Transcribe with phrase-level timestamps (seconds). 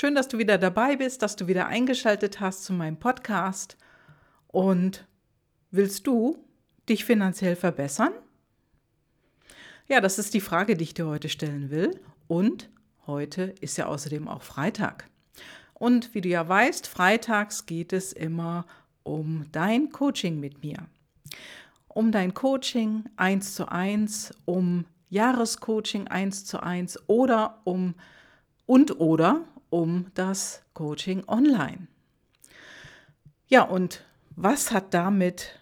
[0.00, 3.76] Schön, dass du wieder dabei bist, dass du wieder eingeschaltet hast zu meinem Podcast.
[4.46, 5.08] Und
[5.72, 6.38] willst du
[6.88, 8.12] dich finanziell verbessern?
[9.88, 12.00] Ja, das ist die Frage, die ich dir heute stellen will.
[12.28, 12.70] Und
[13.08, 15.10] heute ist ja außerdem auch Freitag.
[15.74, 18.66] Und wie du ja weißt, freitags geht es immer
[19.02, 20.76] um dein Coaching mit mir.
[21.88, 27.96] Um dein Coaching eins zu eins, um Jahrescoaching eins zu eins oder um
[28.64, 31.88] und oder um das Coaching online.
[33.48, 34.04] Ja, und
[34.36, 35.58] was hat damit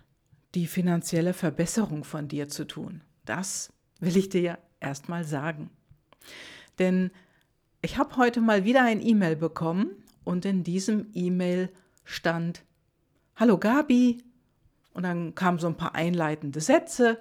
[0.55, 3.03] die finanzielle Verbesserung von dir zu tun?
[3.25, 5.71] Das will ich dir ja erstmal sagen.
[6.79, 7.11] Denn
[7.83, 9.91] ich habe heute mal wieder ein E-Mail bekommen
[10.25, 11.71] und in diesem E-Mail
[12.05, 12.65] stand,
[13.37, 14.23] Hallo Gabi,
[14.93, 17.19] und dann kamen so ein paar einleitende Sätze.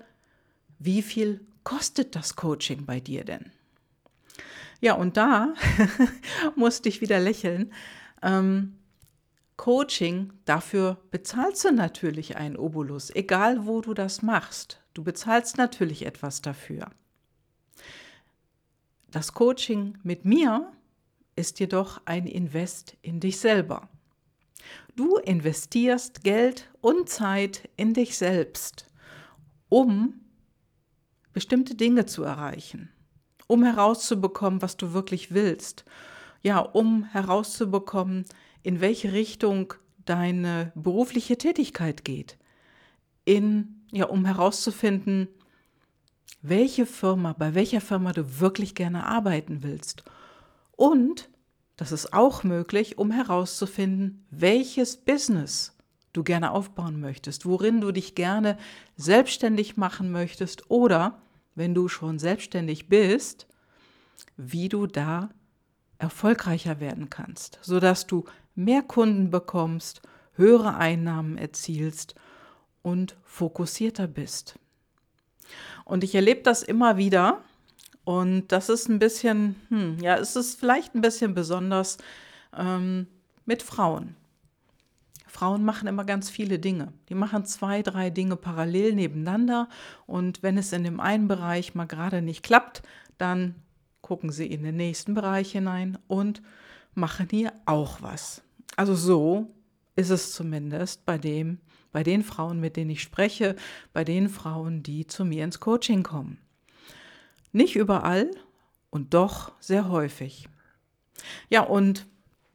[0.80, 3.52] Wie viel kostet das Coaching bei dir denn?
[4.86, 5.56] Ja, und da
[6.56, 7.74] musste ich wieder lächeln.
[8.22, 8.78] Ähm,
[9.58, 14.84] Coaching, dafür bezahlst du natürlich einen Obolus, egal wo du das machst.
[14.94, 16.92] Du bezahlst natürlich etwas dafür.
[19.10, 20.72] Das Coaching mit mir
[21.36, 23.90] ist jedoch ein Invest in dich selber.
[24.96, 28.86] Du investierst Geld und Zeit in dich selbst,
[29.68, 30.22] um
[31.34, 32.92] bestimmte Dinge zu erreichen,
[33.48, 35.86] um herauszubekommen, was du wirklich willst,
[36.42, 38.26] ja, um herauszubekommen,
[38.64, 39.74] in welche Richtung
[40.06, 42.38] deine berufliche Tätigkeit geht,
[43.26, 45.28] in, ja, um herauszufinden,
[46.42, 50.04] welche Firma, bei welcher Firma du wirklich gerne arbeiten willst.
[50.72, 51.30] Und
[51.78, 55.76] das ist auch möglich, um herauszufinden, welches Business
[56.14, 58.58] du gerne aufbauen möchtest, worin du dich gerne
[58.96, 61.22] selbstständig machen möchtest oder,
[61.56, 63.48] wenn du schon selbstständig bist,
[64.38, 65.30] wie du da
[65.98, 70.02] erfolgreicher werden kannst, sodass du mehr Kunden bekommst,
[70.36, 72.16] höhere Einnahmen erzielst
[72.82, 74.60] und fokussierter bist.
[75.86, 77.42] Und ich erlebe das immer wieder
[78.04, 81.98] und das ist ein bisschen, hm, ja, es ist vielleicht ein bisschen besonders
[82.56, 83.08] ähm,
[83.46, 84.16] mit Frauen.
[85.36, 86.94] Frauen machen immer ganz viele Dinge.
[87.10, 89.68] Die machen zwei, drei Dinge parallel nebeneinander
[90.08, 92.84] und wenn es in dem einen Bereich mal gerade nicht klappt,
[93.18, 93.56] dann
[94.00, 96.42] gucken sie in den nächsten Bereich hinein und
[96.94, 98.44] machen hier auch was.
[98.78, 99.54] Also so
[99.98, 101.60] ist es zumindest bei dem,
[101.92, 103.58] bei den Frauen, mit denen ich spreche,
[103.92, 106.38] bei den Frauen, die zu mir ins Coaching kommen.
[107.52, 108.32] Nicht überall
[108.90, 110.48] und doch sehr häufig.
[111.50, 112.08] Ja, und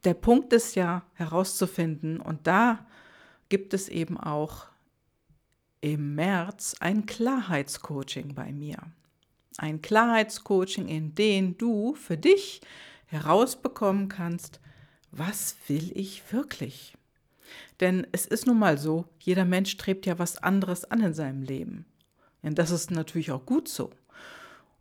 [0.05, 2.87] der Punkt ist ja herauszufinden, und da
[3.49, 4.67] gibt es eben auch
[5.81, 8.79] im März ein Klarheitscoaching bei mir.
[9.59, 12.61] Ein Klarheitscoaching, in dem du für dich
[13.07, 14.61] herausbekommen kannst,
[15.11, 16.97] was will ich wirklich?
[17.81, 21.43] Denn es ist nun mal so, jeder Mensch strebt ja was anderes an in seinem
[21.43, 21.85] Leben.
[22.43, 23.91] Und das ist natürlich auch gut so.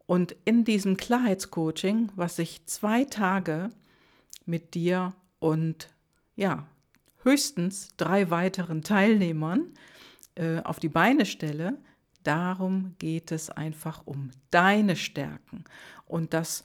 [0.06, 3.70] Und in diesem Klarheitscoaching, was ich zwei Tage
[4.46, 5.90] mit dir und
[6.36, 6.68] ja,
[7.24, 9.74] höchstens drei weiteren Teilnehmern
[10.36, 11.78] äh, auf die Beine stelle,
[12.24, 15.66] darum geht es einfach um deine Stärken
[16.06, 16.64] und das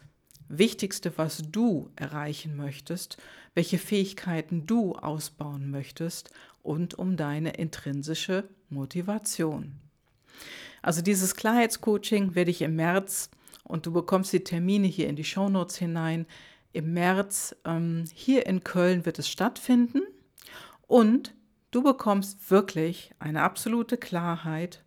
[0.49, 3.17] Wichtigste, was du erreichen möchtest,
[3.55, 6.31] welche Fähigkeiten du ausbauen möchtest
[6.63, 9.81] und um deine intrinsische Motivation.
[10.83, 13.31] Also dieses Klarheitscoaching werde ich im März
[13.63, 16.27] und du bekommst die Termine hier in die Shownotes hinein.
[16.75, 20.03] Im März ähm, hier in Köln wird es stattfinden
[20.89, 21.33] und
[21.71, 24.84] du bekommst wirklich eine absolute Klarheit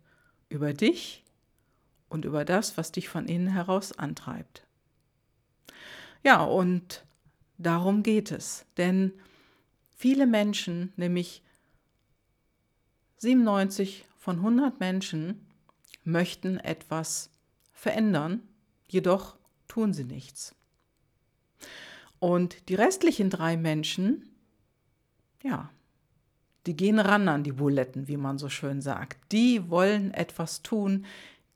[0.50, 1.24] über dich
[2.10, 4.66] und über das, was dich von innen heraus antreibt.
[6.22, 7.06] Ja, und
[7.56, 8.66] darum geht es.
[8.76, 9.14] Denn
[9.96, 11.42] viele Menschen, nämlich
[13.16, 15.46] 97 von 100 Menschen,
[16.04, 17.30] möchten etwas
[17.72, 18.42] verändern,
[18.88, 19.38] jedoch
[19.68, 20.54] tun sie nichts.
[22.18, 24.28] Und die restlichen drei Menschen,
[25.42, 25.70] ja,
[26.66, 29.32] die gehen ran an die Buletten, wie man so schön sagt.
[29.32, 31.06] Die wollen etwas tun,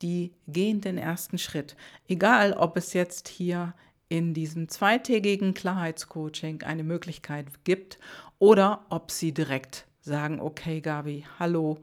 [0.01, 1.77] die gehen den ersten Schritt.
[2.09, 3.75] Egal, ob es jetzt hier
[4.09, 7.99] in diesem zweitägigen Klarheitscoaching eine Möglichkeit gibt
[8.39, 11.79] oder ob sie direkt sagen, okay Gabi, hallo,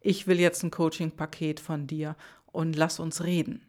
[0.00, 2.16] ich will jetzt ein Coaching-Paket von dir
[2.46, 3.62] und lass uns reden.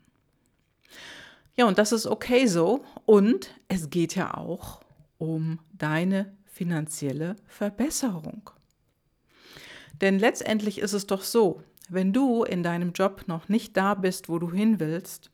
[1.56, 4.82] Ja, und das ist okay so und es geht ja auch
[5.20, 8.50] um deine finanzielle Verbesserung.
[10.02, 14.30] Denn letztendlich ist es doch so, wenn du in deinem Job noch nicht da bist,
[14.30, 15.30] wo du hin willst,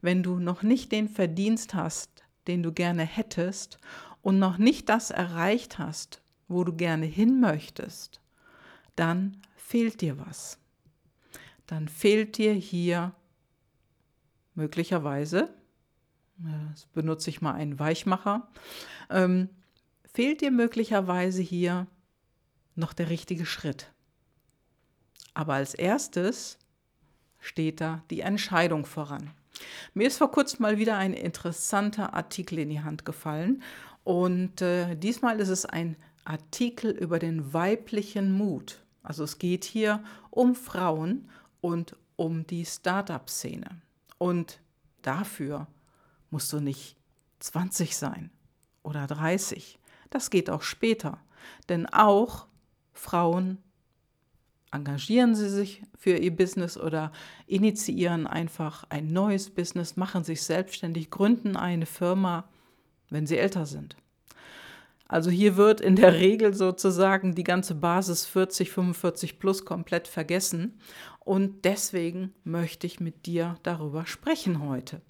[0.00, 3.78] wenn du noch nicht den Verdienst hast, den du gerne hättest
[4.22, 8.20] und noch nicht das erreicht hast, wo du gerne hin möchtest,
[8.96, 10.58] dann fehlt dir was.
[11.66, 13.12] Dann fehlt dir hier
[14.54, 15.54] möglicherweise,
[16.70, 18.48] jetzt benutze ich mal einen Weichmacher,
[19.10, 19.48] ähm,
[20.04, 21.86] fehlt dir möglicherweise hier
[22.74, 23.92] noch der richtige Schritt.
[25.34, 26.58] Aber als erstes
[27.38, 29.30] steht da die Entscheidung voran.
[29.94, 33.62] Mir ist vor kurzem mal wieder ein interessanter Artikel in die Hand gefallen
[34.04, 38.80] und äh, diesmal ist es ein Artikel über den weiblichen Mut.
[39.02, 41.28] Also es geht hier um Frauen
[41.60, 43.80] und um die Startup-Szene.
[44.18, 44.60] Und
[45.02, 45.66] dafür
[46.30, 46.96] musst du nicht
[47.40, 48.30] 20 sein
[48.82, 49.78] oder 30.
[50.10, 51.18] Das geht auch später.
[51.68, 52.46] Denn auch
[52.92, 53.58] Frauen
[54.70, 57.12] engagieren sie sich für ihr Business oder
[57.46, 62.48] initiieren einfach ein neues Business, machen sich selbstständig, gründen eine Firma,
[63.08, 63.96] wenn sie älter sind.
[65.06, 70.78] Also hier wird in der Regel sozusagen die ganze Basis 40, 45 plus komplett vergessen.
[71.20, 75.00] Und deswegen möchte ich mit dir darüber sprechen heute.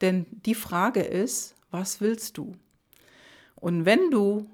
[0.00, 2.56] Denn die Frage ist, was willst du?
[3.56, 4.48] Und wenn du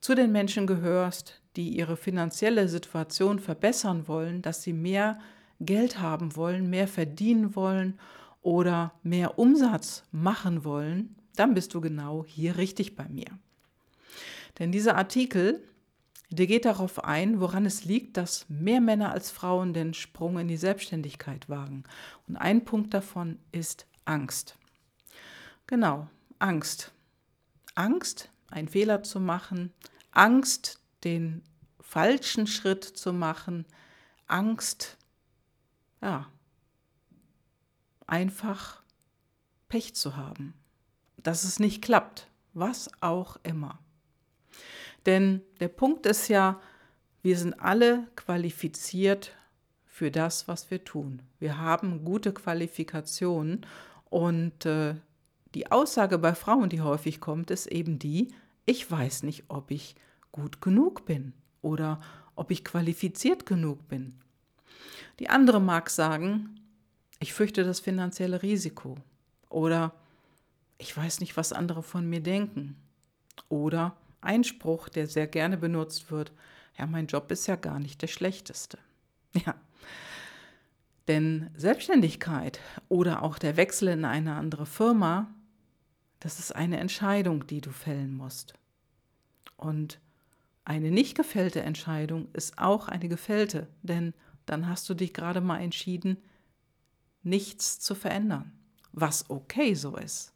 [0.00, 5.18] zu den Menschen gehörst, die ihre finanzielle Situation verbessern wollen, dass sie mehr
[5.60, 7.98] Geld haben wollen, mehr verdienen wollen
[8.40, 13.26] oder mehr Umsatz machen wollen, dann bist du genau hier richtig bei mir.
[14.58, 15.62] Denn dieser Artikel,
[16.30, 20.48] der geht darauf ein, woran es liegt, dass mehr Männer als Frauen den Sprung in
[20.48, 21.84] die Selbstständigkeit wagen.
[22.28, 24.56] Und ein Punkt davon ist Angst.
[25.70, 26.08] Genau,
[26.40, 26.90] Angst.
[27.76, 29.72] Angst, einen Fehler zu machen,
[30.10, 31.44] Angst, den
[31.78, 33.64] falschen Schritt zu machen,
[34.26, 34.98] Angst,
[36.02, 36.28] ja,
[38.08, 38.82] einfach
[39.68, 40.54] Pech zu haben,
[41.18, 43.78] dass es nicht klappt, was auch immer.
[45.06, 46.60] Denn der Punkt ist ja,
[47.22, 49.36] wir sind alle qualifiziert
[49.84, 51.22] für das, was wir tun.
[51.38, 53.64] Wir haben gute Qualifikationen
[54.06, 54.96] und äh,
[55.54, 58.28] die Aussage bei Frauen, die häufig kommt, ist eben die,
[58.66, 59.96] ich weiß nicht, ob ich
[60.32, 61.32] gut genug bin
[61.62, 62.00] oder
[62.36, 64.14] ob ich qualifiziert genug bin.
[65.18, 66.60] Die andere mag sagen,
[67.18, 68.96] ich fürchte das finanzielle Risiko
[69.48, 69.92] oder
[70.78, 72.76] ich weiß nicht, was andere von mir denken
[73.48, 76.32] oder Einspruch, der sehr gerne benutzt wird,
[76.78, 78.78] ja, mein Job ist ja gar nicht der schlechteste.
[79.46, 79.54] Ja.
[81.06, 85.32] Denn Selbstständigkeit oder auch der Wechsel in eine andere Firma,
[86.20, 88.54] das ist eine Entscheidung, die du fällen musst.
[89.56, 90.00] Und
[90.64, 94.14] eine nicht gefällte Entscheidung ist auch eine gefällte, denn
[94.46, 96.18] dann hast du dich gerade mal entschieden,
[97.22, 98.52] nichts zu verändern,
[98.92, 100.32] was okay so ist.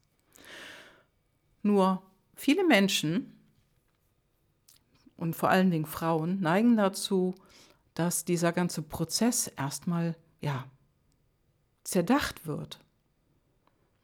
[1.62, 2.02] Nur
[2.34, 3.32] viele Menschen
[5.16, 7.34] und vor allen Dingen Frauen neigen dazu,
[7.94, 10.64] dass dieser ganze Prozess erstmal ja
[11.84, 12.80] zerdacht wird.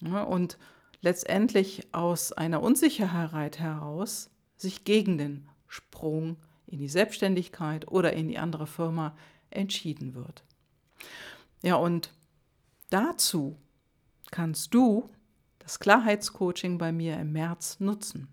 [0.01, 0.59] Ja, und
[1.01, 6.37] letztendlich aus einer Unsicherheit heraus sich gegen den Sprung
[6.67, 9.17] in die Selbstständigkeit oder in die andere Firma
[9.51, 10.45] entschieden wird.
[11.63, 12.13] Ja, und
[12.91, 13.57] dazu
[14.31, 15.09] kannst du
[15.59, 18.29] das Klarheitscoaching bei mir im März nutzen.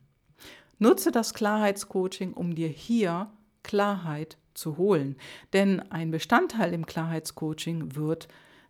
[0.79, 3.31] Nutze das Klarheitscoaching, um dir hier
[3.63, 5.17] Klarheit zu holen.
[5.53, 8.27] Denn ein Bestandteil im Klarheitscoaching wird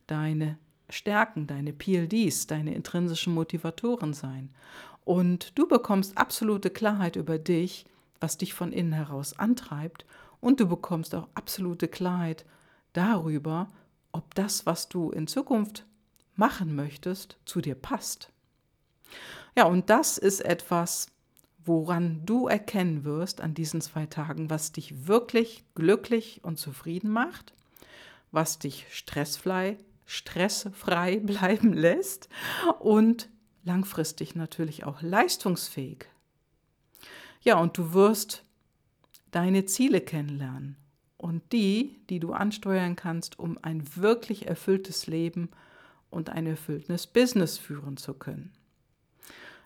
[0.08, 0.58] deine
[0.90, 4.50] Stärken, deine PLDs, deine intrinsischen Motivatoren sein.
[5.04, 7.86] Und du bekommst absolute Klarheit über dich,
[8.20, 10.06] was dich von innen heraus antreibt.
[10.40, 12.46] Und du bekommst auch absolute Klarheit
[12.94, 13.68] darüber,
[14.12, 15.86] ob das, was du in Zukunft
[16.36, 18.32] machen möchtest, zu dir passt.
[19.56, 21.08] Ja, und das ist etwas,
[21.66, 27.54] woran du erkennen wirst an diesen zwei Tagen, was dich wirklich glücklich und zufrieden macht,
[28.32, 29.78] was dich stressfrei,
[30.08, 32.30] stressfrei bleiben lässt
[32.80, 33.30] und
[33.64, 36.08] langfristig natürlich auch leistungsfähig.
[37.42, 38.44] Ja, und du wirst
[39.30, 40.78] deine Ziele kennenlernen
[41.18, 45.50] und die, die du ansteuern kannst, um ein wirklich erfülltes Leben
[46.10, 48.54] und ein erfülltes Business führen zu können.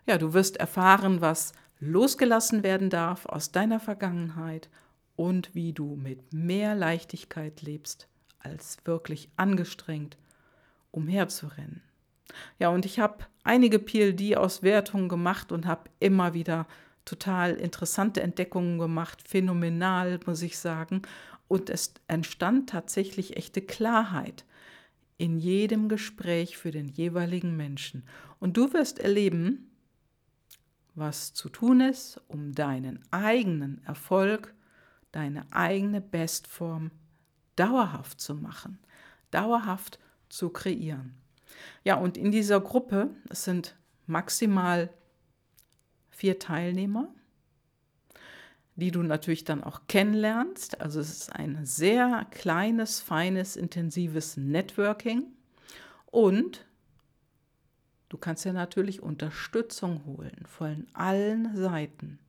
[0.07, 4.69] Ja, du wirst erfahren, was losgelassen werden darf aus deiner Vergangenheit
[5.15, 8.07] und wie du mit mehr Leichtigkeit lebst,
[8.39, 10.17] als wirklich angestrengt
[10.91, 11.81] umherzurennen.
[12.59, 16.67] Ja, und ich habe einige PLD-Auswertungen gemacht und habe immer wieder
[17.05, 21.01] total interessante Entdeckungen gemacht, phänomenal, muss ich sagen.
[21.47, 24.45] Und es entstand tatsächlich echte Klarheit
[25.17, 28.03] in jedem Gespräch für den jeweiligen Menschen.
[28.39, 29.71] Und du wirst erleben,
[30.95, 34.53] was zu tun ist, um deinen eigenen Erfolg,
[35.11, 36.91] deine eigene Bestform
[37.55, 38.79] dauerhaft zu machen,
[39.29, 39.99] dauerhaft
[40.31, 41.15] zu kreieren.
[41.83, 43.75] Ja, und in dieser Gruppe, es sind
[44.07, 44.89] maximal
[46.09, 47.13] vier Teilnehmer,
[48.75, 50.81] die du natürlich dann auch kennenlernst.
[50.81, 55.25] Also es ist ein sehr kleines, feines, intensives Networking
[56.07, 56.65] und
[58.09, 62.19] du kannst ja natürlich Unterstützung holen von allen Seiten.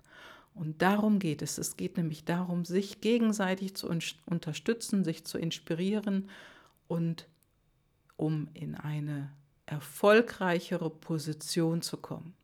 [0.55, 1.57] Und darum geht es.
[1.57, 3.89] Es geht nämlich darum, sich gegenseitig zu
[4.27, 6.29] unterstützen, sich zu inspirieren
[6.89, 7.27] und
[8.17, 9.31] um in eine
[9.67, 12.35] erfolgreichere Position zu kommen.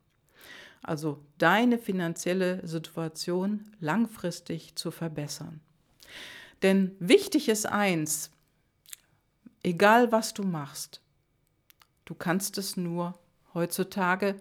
[0.81, 5.59] Also deine finanzielle Situation langfristig zu verbessern.
[6.61, 8.31] Denn wichtig ist eins,
[9.63, 11.01] egal was du machst,
[12.05, 13.17] du kannst es nur
[13.53, 14.35] heutzutage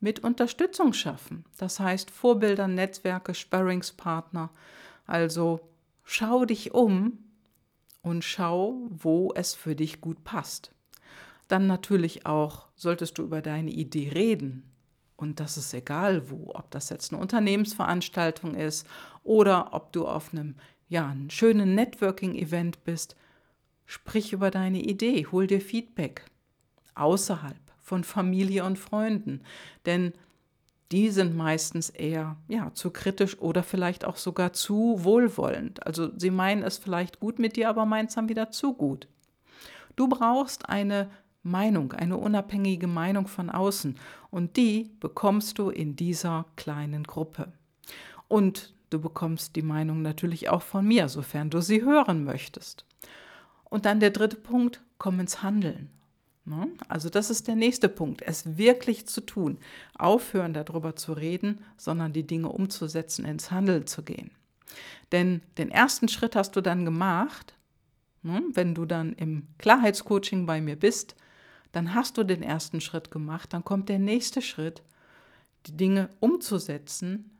[0.00, 1.44] mit Unterstützung schaffen.
[1.58, 4.50] Das heißt Vorbilder, Netzwerke, Sparringspartner.
[5.06, 5.60] Also
[6.04, 7.18] schau dich um
[8.02, 10.72] und schau, wo es für dich gut passt.
[11.48, 14.64] Dann natürlich auch solltest du über deine Idee reden.
[15.16, 18.86] Und das ist egal wo, ob das jetzt eine Unternehmensveranstaltung ist
[19.22, 20.56] oder ob du auf einem
[20.88, 23.16] ja, einen schönen Networking-Event bist.
[23.86, 26.24] Sprich über deine Idee, hol dir Feedback
[26.94, 29.42] außerhalb von Familie und Freunden,
[29.86, 30.12] denn
[30.92, 35.86] die sind meistens eher ja, zu kritisch oder vielleicht auch sogar zu wohlwollend.
[35.86, 39.08] Also sie meinen es vielleicht gut mit dir, aber meinen es dann wieder zu gut.
[39.96, 41.10] Du brauchst eine
[41.42, 43.96] Meinung, eine unabhängige Meinung von außen.
[44.30, 47.52] Und die bekommst du in dieser kleinen Gruppe.
[48.28, 52.84] Und du bekommst die Meinung natürlich auch von mir, sofern du sie hören möchtest.
[53.64, 55.90] Und dann der dritte Punkt, komm ins Handeln.
[56.44, 56.68] Ne?
[56.88, 59.58] Also das ist der nächste Punkt, es wirklich zu tun.
[59.96, 64.32] Aufhören darüber zu reden, sondern die Dinge umzusetzen, ins Handeln zu gehen.
[65.12, 67.54] Denn den ersten Schritt hast du dann gemacht,
[68.22, 68.42] ne?
[68.54, 71.14] wenn du dann im Klarheitscoaching bei mir bist,
[71.70, 74.82] dann hast du den ersten Schritt gemacht, dann kommt der nächste Schritt,
[75.66, 77.30] die Dinge umzusetzen,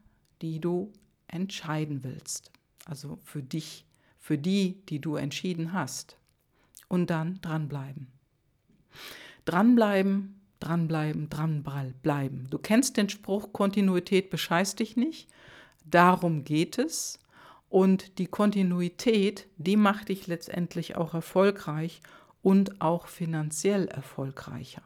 [0.43, 0.93] die du
[1.27, 2.53] entscheiden willst.
[2.85, 3.85] Also für dich,
[4.19, 6.17] für die, die du entschieden hast.
[6.89, 8.09] Und dann dranbleiben.
[9.45, 12.47] Dranbleiben, dranbleiben, dranbleiben.
[12.51, 15.29] Du kennst den Spruch, Kontinuität bescheißt dich nicht.
[15.85, 17.19] Darum geht es.
[17.69, 22.03] Und die Kontinuität, die macht dich letztendlich auch erfolgreich
[22.43, 24.83] und auch finanziell erfolgreicher.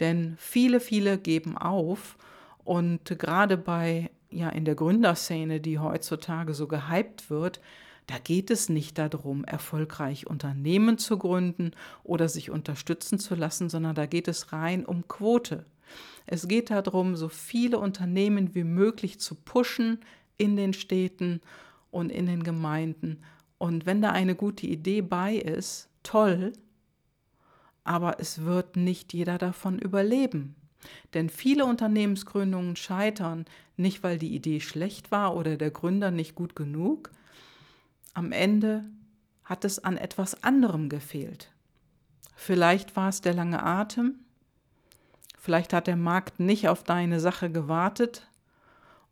[0.00, 2.16] Denn viele, viele geben auf
[2.64, 7.60] und gerade bei ja in der Gründerszene, die heutzutage so gehypt wird,
[8.08, 11.72] da geht es nicht darum, erfolgreich Unternehmen zu gründen
[12.02, 15.66] oder sich unterstützen zu lassen, sondern da geht es rein um Quote.
[16.26, 20.00] Es geht darum, so viele Unternehmen wie möglich zu pushen
[20.38, 21.42] in den Städten
[21.90, 23.20] und in den Gemeinden.
[23.58, 26.54] Und wenn da eine gute Idee bei ist, toll,
[27.84, 30.54] aber es wird nicht jeder davon überleben.
[31.12, 33.44] Denn viele Unternehmensgründungen scheitern
[33.76, 37.10] nicht, weil die Idee schlecht war oder der Gründer nicht gut genug.
[38.14, 38.84] Am Ende
[39.44, 41.50] hat es an etwas anderem gefehlt.
[42.36, 44.16] Vielleicht war es der lange Atem,
[45.38, 48.28] vielleicht hat der Markt nicht auf deine Sache gewartet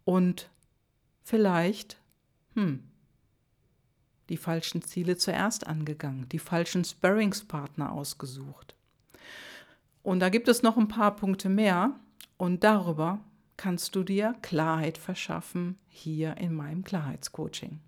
[0.04, 0.48] und
[1.22, 1.98] vielleicht,
[2.54, 2.84] hm,
[4.28, 8.74] die falschen Ziele zuerst angegangen, die falschen Sparringspartner ausgesucht.
[10.02, 11.92] Und da gibt es noch ein paar Punkte mehr
[12.36, 13.18] und darüber
[13.56, 17.80] kannst du dir Klarheit verschaffen hier in meinem Klarheitscoaching.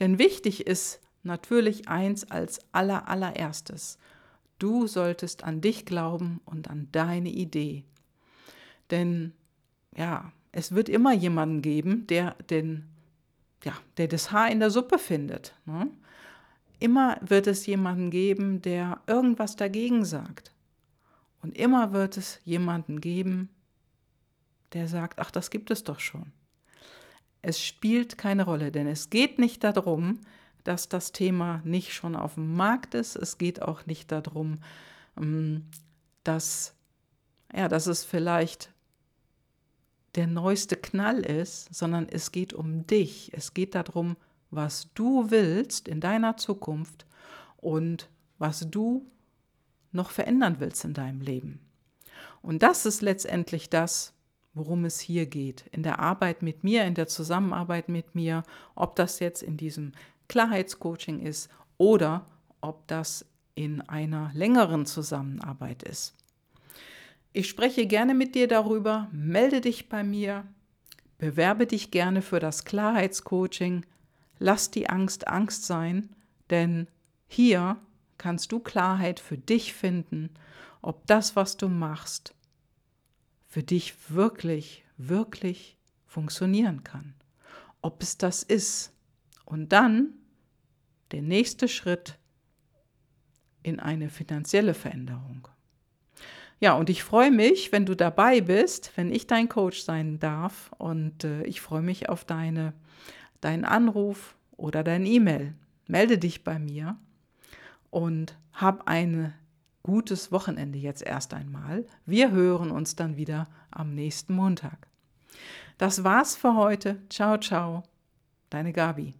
[0.00, 3.98] Denn wichtig ist natürlich eins als aller allererstes.
[4.58, 7.84] Du solltest an dich glauben und an deine Idee.
[8.90, 9.32] Denn
[9.96, 12.88] ja, es wird immer jemanden geben, der den
[13.64, 15.54] ja, der das Haar in der Suppe findet.
[15.66, 15.90] Ne?
[16.78, 20.52] Immer wird es jemanden geben, der irgendwas dagegen sagt.
[21.42, 23.48] Und immer wird es jemanden geben,
[24.72, 26.32] der sagt, ach, das gibt es doch schon.
[27.42, 30.20] Es spielt keine Rolle, denn es geht nicht darum,
[30.64, 33.16] dass das Thema nicht schon auf dem Markt ist.
[33.16, 34.58] Es geht auch nicht darum,
[35.16, 35.64] ähm,
[36.24, 36.74] dass,
[37.54, 38.72] ja, dass es vielleicht
[40.14, 43.30] der neueste Knall ist, sondern es geht um dich.
[43.32, 44.16] Es geht darum,
[44.50, 47.06] was du willst in deiner Zukunft
[47.56, 49.10] und was du
[49.92, 51.60] noch verändern willst in deinem Leben.
[52.42, 54.12] Und das ist letztendlich das,
[54.58, 58.42] worum es hier geht, in der Arbeit mit mir, in der Zusammenarbeit mit mir,
[58.74, 59.92] ob das jetzt in diesem
[60.28, 61.48] Klarheitscoaching ist
[61.78, 62.26] oder
[62.60, 63.24] ob das
[63.54, 66.14] in einer längeren Zusammenarbeit ist.
[67.32, 70.44] Ich spreche gerne mit dir darüber, melde dich bei mir,
[71.18, 73.84] bewerbe dich gerne für das Klarheitscoaching,
[74.38, 76.10] lass die Angst Angst sein,
[76.50, 76.88] denn
[77.26, 77.76] hier
[78.16, 80.30] kannst du Klarheit für dich finden,
[80.82, 82.34] ob das, was du machst,
[83.58, 87.14] für dich wirklich, wirklich funktionieren kann.
[87.82, 88.92] Ob es das ist.
[89.46, 90.10] Und dann
[91.10, 92.20] der nächste Schritt
[93.64, 95.48] in eine finanzielle Veränderung.
[96.60, 100.70] Ja, und ich freue mich, wenn du dabei bist, wenn ich dein Coach sein darf.
[100.78, 102.74] Und äh, ich freue mich auf deine,
[103.40, 105.52] deinen Anruf oder dein E-Mail.
[105.88, 106.96] Melde dich bei mir
[107.90, 109.34] und hab ein
[109.88, 111.84] gutes Wochenende jetzt erst einmal.
[112.06, 114.86] Wir hören uns dann wieder am nächsten Montag.
[115.78, 117.00] Das war's für heute.
[117.08, 117.82] Ciao, ciao.
[118.50, 119.14] Deine Gabi.